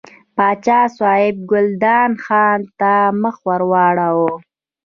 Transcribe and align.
پاچا 0.35 0.79
صاحب 0.97 1.35
ګلداد 1.51 2.11
خان 2.23 2.59
ته 2.79 2.91
مخ 3.21 3.35
ور 3.47 3.61
واړاوه. 3.71 4.31